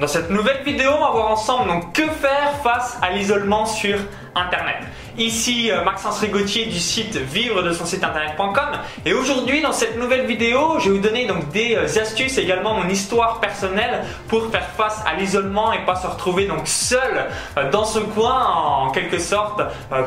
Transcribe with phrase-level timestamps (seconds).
[0.00, 3.98] Dans cette nouvelle vidéo, on va voir ensemble donc que faire face à l'isolement sur
[4.34, 4.76] Internet.
[5.18, 9.98] Ici euh, Maxence Rigotier du site vivre de son site internet.com et aujourd'hui dans cette
[9.98, 14.50] nouvelle vidéo je vais vous donner donc des euh, astuces également mon histoire personnelle pour
[14.50, 17.26] faire face à l'isolement et pas se retrouver donc seul
[17.58, 19.60] euh, dans ce coin en quelque sorte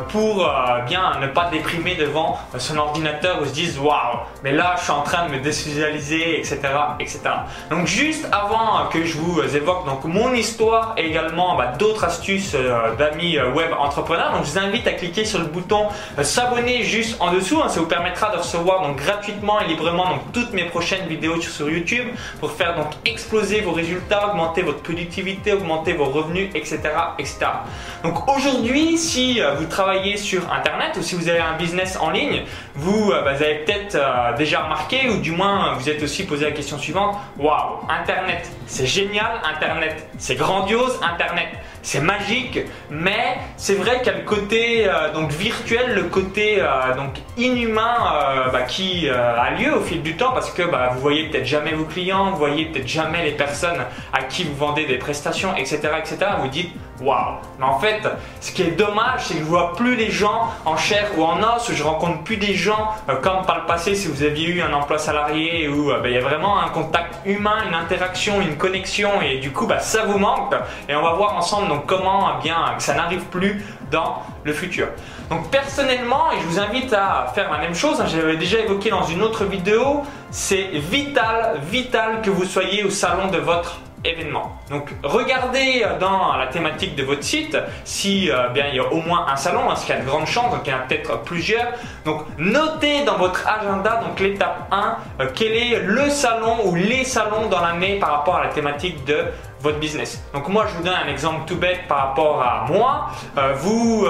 [0.09, 0.49] pour
[0.87, 4.91] bien ne pas déprimer devant son ordinateur ou se dire waouh mais là je suis
[4.91, 6.59] en train de me désocialiser etc
[6.99, 7.19] etc
[7.69, 12.55] donc juste avant que je vous évoque donc mon histoire et également bah, d'autres astuces
[12.97, 17.17] d'amis web entrepreneurs donc je vous invite à cliquer sur le bouton euh, s'abonner juste
[17.19, 17.61] en dessous.
[17.61, 17.69] Hein.
[17.69, 21.69] ça vous permettra de recevoir donc gratuitement et librement donc toutes mes prochaines vidéos sur
[21.69, 22.07] YouTube
[22.39, 26.79] pour faire donc exploser vos résultats, augmenter votre productivité, augmenter vos revenus, etc.
[27.19, 27.39] etc.
[28.03, 32.09] Donc aujourd'hui, si euh, vous travaillez sur Internet ou si vous avez un business en
[32.09, 32.43] ligne,
[32.75, 33.97] vous, euh, bah, avez peut-être
[34.37, 37.17] déjà remarqué ou du moins vous êtes aussi posé la question suivante.
[37.37, 41.49] Waouh, Internet, c'est génial, Internet, c'est grandiose, Internet,
[41.83, 46.57] c'est magique, mais c'est vrai qu'il y a le côté euh, donc virtuel, le côté
[46.59, 50.91] euh, donc inhumain euh, bah, qui a lieu au fil du temps parce que bah,
[50.93, 54.55] vous voyez peut-être jamais vos clients, vous voyez peut-être jamais les personnes à qui vous
[54.55, 56.17] vendez des prestations, etc., etc.
[56.39, 56.71] Vous dites
[57.01, 57.35] waouh.
[57.59, 58.01] Mais en fait,
[58.41, 61.41] ce qui est dommage, c'est que je vois plus les gens en chair ou en
[61.41, 61.71] os.
[61.71, 64.97] Je rencontre plus des gens comme par le passé si vous aviez eu un emploi
[64.97, 69.39] salarié où bah, il y a vraiment un contact humain, une interaction, une connexion et
[69.39, 70.53] du coup ça vous manque.
[70.87, 74.53] Et on va voir ensemble donc comment eh bien que ça n'arrive plus dans le
[74.53, 74.87] futur.
[75.29, 78.89] Donc personnellement, et je vous invite à faire la même chose, hein, j'avais déjà évoqué
[78.89, 83.79] dans une autre vidéo, c'est vital, vital que vous soyez au salon de votre
[84.69, 89.01] Donc regardez dans la thématique de votre site si euh, bien il y a au
[89.01, 90.81] moins un salon, parce qu'il y a de grandes chances, donc il y en a
[90.81, 91.67] peut-être plusieurs.
[92.03, 97.05] Donc notez dans votre agenda, donc l'étape 1, euh, quel est le salon ou les
[97.05, 99.25] salons dans l'année par rapport à la thématique de
[99.61, 100.21] votre business.
[100.33, 103.09] Donc moi je vous donne un exemple tout bête par rapport à moi.
[103.37, 104.07] Euh, vous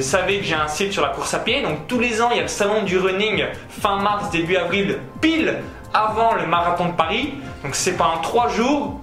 [0.00, 2.36] savez que j'ai un site sur la course à pied, donc tous les ans il
[2.36, 5.58] y a le salon du running fin mars, début avril, pile
[5.92, 7.34] avant le marathon de Paris.
[7.62, 9.00] Donc c'est pendant trois jours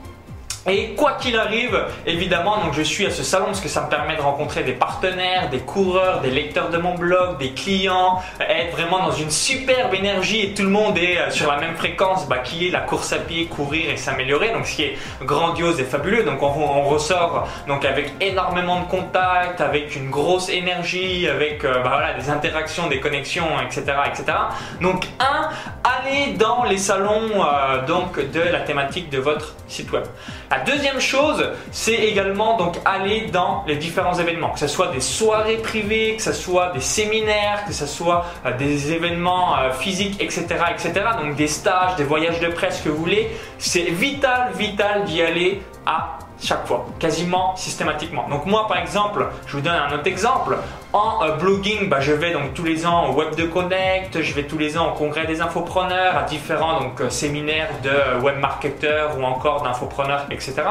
[0.66, 3.90] et quoi qu'il arrive, évidemment, donc je suis à ce salon parce que ça me
[3.90, 8.72] permet de rencontrer des partenaires, des coureurs, des lecteurs de mon blog, des clients, être
[8.72, 12.28] vraiment dans une superbe énergie et tout le monde est euh, sur la même fréquence,
[12.30, 14.52] bah, qui est la course à pied, courir et s'améliorer.
[14.52, 16.24] Donc ce qui est grandiose et fabuleux.
[16.24, 22.14] Donc on, ressort donc avec énormément de contacts, avec une grosse énergie, avec euh, bah,
[22.18, 24.38] des interactions, des connexions, etc., etc.
[24.82, 25.50] Donc un,
[25.84, 30.04] allez dans les salons euh, de la thématique de votre site web.
[30.54, 35.00] La deuxième chose, c'est également donc aller dans les différents événements, que ce soit des
[35.00, 40.22] soirées privées, que ce soit des séminaires, que ce soit euh, des événements euh, physiques,
[40.22, 40.94] etc., etc.
[41.20, 43.32] Donc des stages, des voyages de presse que vous voulez.
[43.58, 48.30] C'est vital, vital d'y aller à chaque fois, quasiment systématiquement.
[48.30, 50.56] Donc moi par exemple, je vous donne un autre exemple.
[50.94, 54.34] En euh, blogging, bah, je vais donc tous les ans au Web de Connect, je
[54.36, 58.38] vais tous les ans au congrès des infopreneurs, à différents euh, séminaires de euh, web
[58.38, 60.62] marketeurs ou encore d'infopreneurs, etc.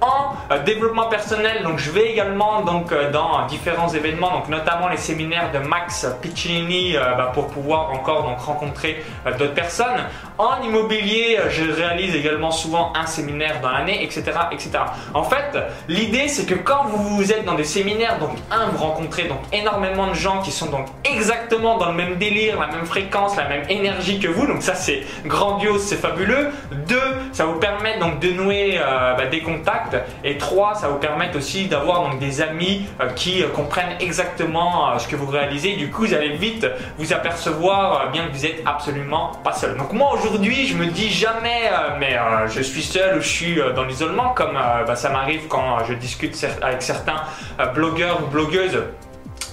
[0.00, 0.32] En
[0.64, 6.94] développement personnel, donc je vais également dans différents événements, notamment les séminaires de Max Piccinini
[6.94, 9.04] bah, pour pouvoir encore rencontrer
[9.38, 10.06] d'autres personnes.
[10.40, 14.70] En immobilier, je réalise également souvent un séminaire dans l'année, etc., etc.
[15.12, 19.24] En fait, l'idée c'est que quand vous êtes dans des séminaires, donc un, vous rencontrez
[19.24, 23.36] donc énormément de gens qui sont donc exactement dans le même délire, la même fréquence,
[23.36, 24.46] la même énergie que vous.
[24.46, 26.48] Donc ça c'est grandiose, c'est fabuleux.
[26.88, 26.96] Deux,
[27.32, 29.98] ça vous permet donc de nouer euh, bah, des contacts.
[30.24, 34.98] Et trois, ça vous permet aussi d'avoir donc des amis euh, qui euh, comprennent exactement
[34.98, 35.76] ce que vous réalisez.
[35.76, 39.76] Du coup, vous allez vite vous apercevoir bien que vous êtes absolument pas seul.
[39.76, 42.16] Donc moi aujourd'hui, je me dis jamais, mais
[42.48, 46.36] je suis seul ou je suis dans l'isolement comme bah, ça m'arrive quand je discute
[46.62, 47.22] avec certains
[47.74, 48.82] blogueurs ou blogueuses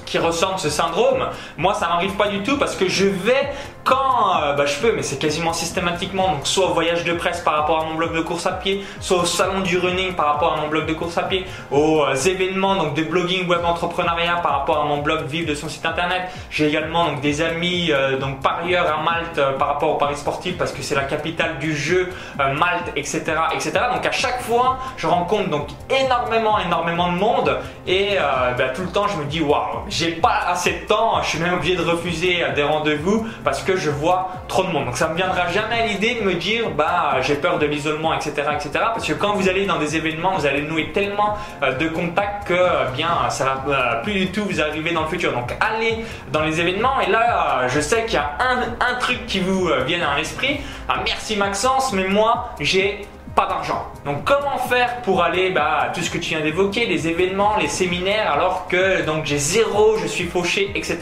[0.06, 1.28] qui ressentent ce syndrome.
[1.58, 3.52] Moi, ça m'arrive pas du tout parce que je vais
[3.88, 7.40] quand euh, bah, je peux, mais c'est quasiment systématiquement, donc soit au voyage de presse
[7.40, 10.26] par rapport à mon blog de course à pied, soit au salon du running par
[10.34, 13.64] rapport à mon blog de course à pied, aux euh, événements donc de blogging web
[13.64, 16.24] entrepreneuriat par rapport à mon blog Vive de son site internet.
[16.50, 20.58] J'ai également donc des amis euh, donc parieurs à Malte par rapport au Paris sportif
[20.58, 23.24] parce que c'est la capitale du jeu Malte, etc.,
[23.54, 23.72] etc.
[23.94, 27.58] Donc à chaque fois, je rencontre donc énormément, énormément de monde
[27.88, 28.18] et
[28.58, 31.40] bah, tout le temps je me dis waouh, j'ai pas assez de temps, je suis
[31.40, 34.86] même obligé de refuser des rendez-vous parce que je vois trop de monde.
[34.86, 38.14] Donc ça me viendra jamais à l'idée de me dire bah j'ai peur de l'isolement,
[38.14, 38.70] etc., etc.
[38.74, 42.48] Parce que quand vous allez dans des événements, vous allez nouer tellement euh, de contacts
[42.48, 45.34] que euh, bien ça va euh, plus du tout vous arriver dans le futur.
[45.34, 49.40] Donc allez dans les événements et là je sais qu'il y a un, truc qui
[49.40, 50.60] vous vient à l'esprit.
[50.90, 53.06] Ah, merci Maxence, mais moi j'ai
[53.38, 53.86] pas d'argent.
[54.04, 57.68] Donc comment faire pour aller bah, tout ce que tu viens d'évoquer, les événements, les
[57.68, 60.98] séminaires, alors que donc j'ai zéro, je suis fauché, etc.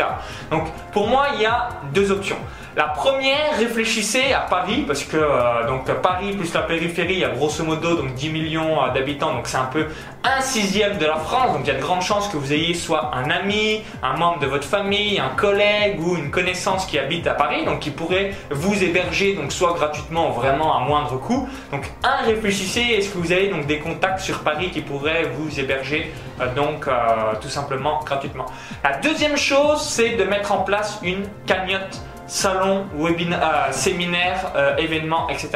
[0.52, 2.38] Donc pour moi, il y a deux options.
[2.76, 7.24] La première, réfléchissez à Paris, parce que euh, donc Paris plus la périphérie, il y
[7.24, 9.86] a grosso modo donc 10 millions euh, d'habitants, donc c'est un peu
[10.26, 12.74] un sixième de la France, donc il y a de grandes chances que vous ayez
[12.74, 17.28] soit un ami, un membre de votre famille, un collègue ou une connaissance qui habite
[17.28, 21.48] à Paris, donc qui pourrait vous héberger, donc soit gratuitement vraiment à moindre coût.
[21.72, 25.62] Donc un, réfléchissez, est-ce que vous avez donc des contacts sur Paris qui pourraient vous
[25.62, 26.12] héberger
[26.42, 26.90] euh, donc
[27.40, 28.48] tout simplement gratuitement?
[28.84, 34.76] La deuxième chose, c'est de mettre en place une cagnotte salon, webinaire, euh, séminaire, euh,
[34.78, 35.50] événements, etc.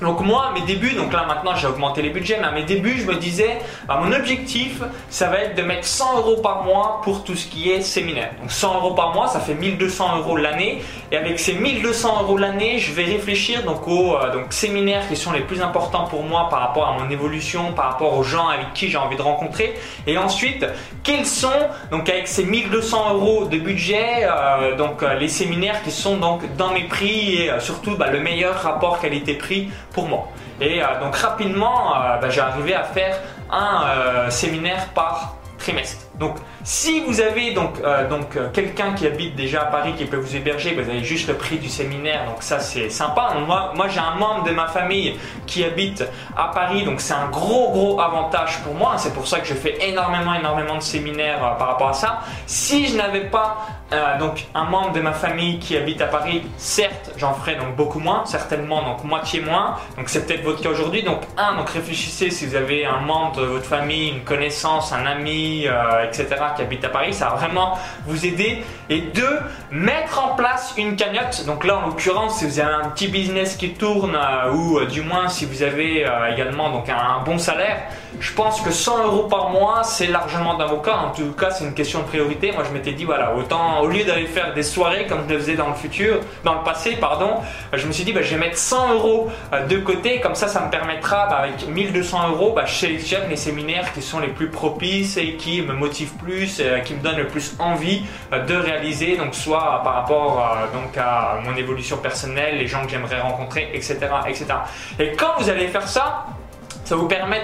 [0.00, 2.64] Donc moi, à mes débuts, donc là maintenant j'ai augmenté les budgets, mais à mes
[2.64, 6.64] débuts je me disais, bah, mon objectif, ça va être de mettre 100 euros par
[6.64, 8.32] mois pour tout ce qui est séminaire.
[8.40, 10.82] Donc 100 euros par mois, ça fait 1200 euros l'année.
[11.12, 15.16] Et avec ces 1200 euros l'année, je vais réfléchir donc aux euh, donc, séminaires qui
[15.16, 18.48] sont les plus importants pour moi par rapport à mon évolution, par rapport aux gens
[18.48, 19.74] avec qui j'ai envie de rencontrer.
[20.06, 20.66] Et ensuite,
[21.02, 21.48] quels sont,
[21.90, 26.42] donc avec ces 1200 euros de budget, euh, donc euh, les séminaires qui sont donc
[26.56, 30.28] dans mes prix et surtout bah, le meilleur rapport qualité-prix pour moi.
[30.60, 33.16] Et euh, donc rapidement, euh, bah, j'ai arrivé à faire
[33.50, 36.06] un euh, séminaire par trimestre.
[36.64, 40.74] Si vous avez donc, donc quelqu'un qui habite déjà à Paris qui peut vous héberger,
[40.74, 43.34] vous avez juste le prix du séminaire, donc ça c'est sympa.
[43.36, 46.04] moi, j'ai un membre de ma famille qui habite
[46.36, 48.94] à Paris, donc c'est un gros gros avantage pour moi.
[48.96, 52.20] C'est pour ça que je fais énormément énormément de séminaires par rapport à ça.
[52.46, 54.18] Si je n'avais pas euh,
[54.54, 58.24] un membre de ma famille qui habite à Paris, certes, j'en ferai donc beaucoup moins,
[58.24, 59.76] certainement donc moitié moins.
[59.96, 61.02] Donc c'est peut-être votre cas aujourd'hui.
[61.02, 65.06] Donc un, donc réfléchissez si vous avez un membre de votre famille, une connaissance, un
[65.06, 66.26] ami, euh, etc.
[66.54, 68.64] qui habite à Paris, ça va vraiment vous aider.
[68.90, 69.38] Et deux,
[69.70, 71.44] mettre en place une cagnotte.
[71.46, 75.02] Donc là en l'occurrence, si vous avez un petit business qui tourne euh, ou du
[75.02, 77.82] moins si vous avez également donc un, bon salaire,
[78.20, 80.96] je pense que 100 euros par mois c'est largement dans vos cas.
[80.96, 82.52] En tout cas, c'est une question de priorité.
[82.52, 85.40] Moi je m'étais dit voilà autant au lieu d'aller faire des soirées comme je le
[85.40, 87.40] faisais dans le futur, dans le passé, pardon,
[87.72, 90.48] je me suis dit, bah, je vais mettre 100 euros euh, de côté, comme ça,
[90.48, 94.28] ça me permettra, bah, avec 1200 euros, bah, je sélectionne les séminaires qui sont les
[94.28, 98.02] plus propices et qui me motivent plus, euh, qui me donnent le plus envie
[98.32, 102.90] euh, de réaliser, donc soit par rapport donc à mon évolution personnelle, les gens que
[102.90, 104.46] j'aimerais rencontrer, etc., etc.
[104.98, 106.26] Et quand vous allez faire ça,
[106.84, 107.42] ça vous permet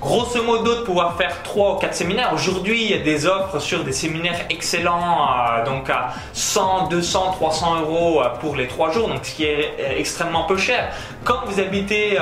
[0.00, 2.32] grosso modo de pouvoir faire 3 ou 4 séminaires.
[2.34, 7.32] Aujourd'hui, il y a des offres sur des séminaires excellents, euh, donc à 100, 200,
[7.32, 10.92] 300 euros euh, pour les 3 jours, donc ce qui est euh, extrêmement peu cher.
[11.26, 12.16] Quand vous habitez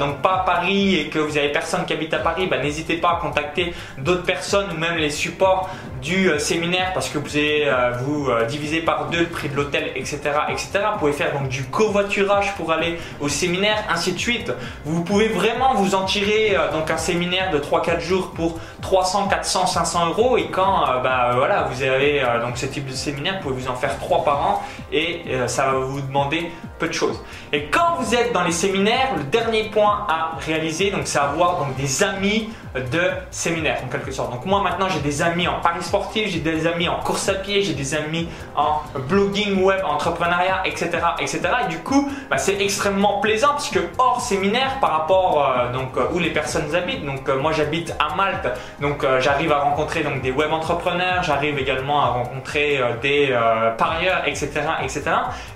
[0.00, 2.96] donc pas à Paris et que vous avez personne qui habite à Paris, bah, n'hésitez
[2.96, 5.70] pas à contacter d'autres personnes ou même les supports
[6.00, 7.70] du séminaire parce que vous allez
[8.04, 10.18] vous diviser par deux le prix de l'hôtel, etc.,
[10.48, 10.70] etc.
[10.92, 14.52] Vous pouvez faire donc du covoiturage pour aller au séminaire, ainsi de suite.
[14.84, 19.66] Vous pouvez vraiment vous en tirer donc un séminaire de 3-4 jours pour 300, 400,
[19.66, 23.34] 500 euros et quand euh, bah, voilà, vous avez euh, donc ce type de séminaire,
[23.36, 24.62] vous pouvez vous en faire 3 par an
[24.92, 27.22] et euh, ça va vous demander peu de choses.
[27.52, 31.58] Et quand vous êtes dans les séminaires, le dernier point à réaliser, donc c'est avoir
[31.58, 33.00] donc des amis de
[33.30, 34.30] séminaire en quelque sorte.
[34.30, 37.34] Donc moi maintenant j'ai des amis en paris sportif, j'ai des amis en course à
[37.34, 40.90] pied, j'ai des amis en blogging web, entrepreneuriat, etc.
[41.20, 41.40] etc.
[41.64, 45.96] Et du coup bah, c'est extrêmement plaisant parce que hors séminaire par rapport euh, donc,
[45.96, 48.48] euh, où les personnes habitent, donc euh, moi j'habite à Malte,
[48.80, 53.34] donc j'arrive à rencontrer donc, des web entrepreneurs, j'arrive également à rencontrer des
[53.78, 54.50] parieurs, etc.
[54.82, 55.02] etc.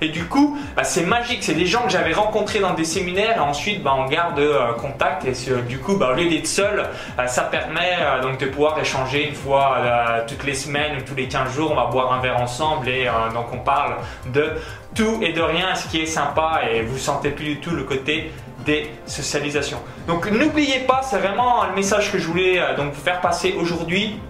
[0.01, 3.37] Et du coup bah, c'est magique, c'est des gens que j'avais rencontrés dans des séminaires
[3.37, 4.41] et ensuite bah, on garde
[4.79, 5.35] contact et
[5.69, 6.85] du coup au lieu d'être seul,
[7.27, 11.15] ça permet euh, donc de pouvoir échanger une fois euh, toutes les semaines ou tous
[11.15, 13.97] les 15 jours, on va boire un verre ensemble et donc on parle
[14.27, 14.53] de
[14.95, 17.85] tout et de rien, ce qui est sympa et vous sentez plus du tout le
[17.85, 18.33] côté
[18.65, 19.81] des socialisations.
[20.07, 24.21] Donc n'oubliez pas, c'est vraiment le message que je voulais donc vous faire passer aujourd'hui.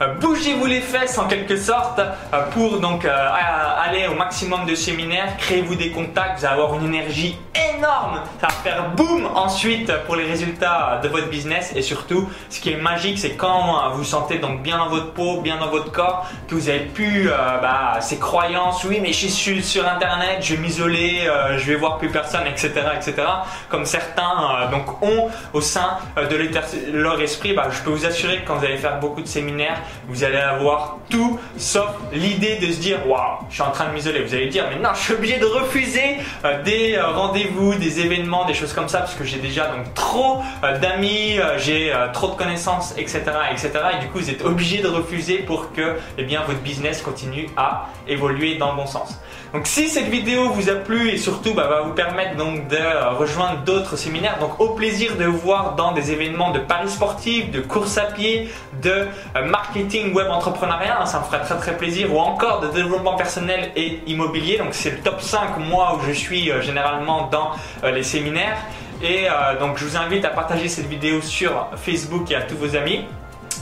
[0.00, 0.14] 1.
[0.20, 2.00] Bougez-vous les fesses en quelque sorte
[2.52, 7.38] pour donc aller au maximum de séminaires, créez-vous des contacts, vous allez avoir une énergie
[7.76, 8.20] énorme.
[8.40, 12.70] Ça va faire boum ensuite pour les résultats de votre business et surtout, ce qui
[12.72, 16.26] est magique, c'est quand vous sentez donc bien dans votre peau, bien dans votre corps,
[16.48, 18.84] que vous avez pu euh, bah, ces croyances.
[18.84, 22.46] Oui, mais je suis sur internet, je vais m'isoler, euh, je vais voir plus personne,
[22.46, 23.14] etc., etc.
[23.68, 24.22] Comme certains
[24.62, 27.52] euh, donc ont au sein de leur esprit.
[27.52, 29.28] Bah, je peux vous assurer que quand vous allez faire beaucoup de
[30.08, 33.92] vous allez avoir tout sauf l'idée de se dire waouh, je suis en train de
[33.94, 34.22] m'isoler.
[34.22, 38.00] Vous allez dire mais non, je suis obligé de refuser euh, des euh, rendez-vous, des
[38.00, 42.28] événements, des choses comme ça parce que j'ai déjà donc trop euh, d'amis, j'ai trop
[42.28, 43.70] de connaissances, etc., etc.
[43.96, 47.48] Et du coup, vous êtes obligé de refuser pour que eh bien votre business continue
[47.56, 49.18] à évoluer dans le bon sens.
[49.54, 53.16] Donc si cette vidéo vous a plu et surtout bah, va vous permettre donc de
[53.16, 57.50] rejoindre d'autres séminaires, donc au plaisir de vous voir dans des événements de paris sportifs,
[57.50, 58.50] de course à pied,
[58.82, 59.06] de
[59.46, 63.70] marketing web entrepreneuriat, hein, ça me ferait très très plaisir, ou encore de développement personnel
[63.74, 64.58] et immobilier.
[64.58, 67.52] Donc c'est le top 5 moi où je suis euh, généralement dans
[67.84, 68.58] euh, les séminaires.
[69.02, 72.56] Et euh, donc je vous invite à partager cette vidéo sur Facebook et à tous
[72.56, 73.04] vos amis.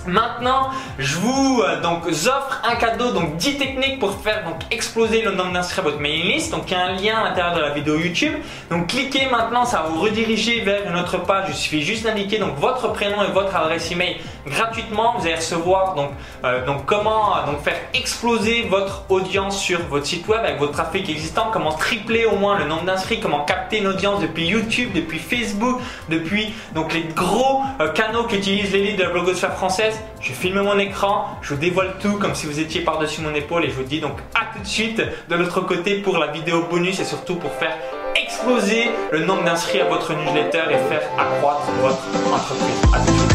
[0.06, 5.32] Maintenant, je vous euh, offre un cadeau, donc 10 techniques pour faire donc exploser le
[5.32, 6.52] nombre d'inscrits à votre mailing list.
[6.52, 8.34] Donc il y a un lien à l'intérieur de la vidéo YouTube.
[8.70, 11.46] Donc cliquez maintenant, ça va vous rediriger vers une autre page.
[11.48, 15.14] Il suffit juste d'indiquer votre prénom et votre adresse email gratuitement.
[15.18, 16.10] Vous allez recevoir donc,
[16.44, 20.72] euh, donc comment euh, donc faire exploser votre audience sur votre site web avec votre
[20.72, 24.90] trafic existant, comment tripler au moins le nombre d'inscrits, comment capter une audience depuis YouTube,
[24.94, 27.62] depuis Facebook, depuis donc les gros
[27.94, 32.19] canaux qu'utilisent l'élite de la blogosphère française je filme mon écran, je vous dévoile tout
[32.19, 34.67] comme si vous étiez par-dessus mon épaule et je vous dis donc à tout de
[34.67, 37.76] suite de l'autre côté pour la vidéo bonus et surtout pour faire
[38.15, 43.25] exploser le nombre d'inscrits à votre newsletter et faire accroître votre entreprise.